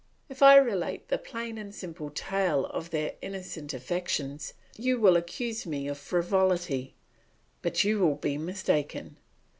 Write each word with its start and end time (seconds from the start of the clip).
If 0.29 0.41
I 0.41 0.55
relate 0.55 1.09
the 1.09 1.19
plain 1.19 1.59
and 1.59 1.75
simple 1.75 2.09
tale 2.09 2.65
of 2.65 2.89
their 2.89 3.13
innocent 3.21 3.71
affections 3.71 4.55
you 4.75 4.99
will 4.99 5.15
accuse 5.15 5.67
me 5.67 5.87
of 5.87 5.99
frivolity, 5.99 6.95
but 7.61 7.83
you 7.83 7.99
will 7.99 8.15
be 8.15 8.35
mistaken. 8.39 9.17